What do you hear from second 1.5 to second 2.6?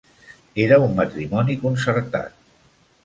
concertat.